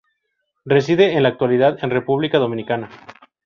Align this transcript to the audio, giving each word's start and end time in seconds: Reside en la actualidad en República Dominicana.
Reside 0.65 1.13
en 1.13 1.21
la 1.21 1.29
actualidad 1.29 1.77
en 1.83 1.91
República 1.91 2.39
Dominicana. 2.39 2.89